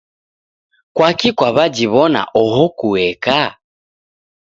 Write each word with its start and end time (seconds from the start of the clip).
Kwaki 0.95 1.29
kwaw'ajiw'ona 1.37 2.21
oho 2.41 2.63
kueka? 2.77 3.39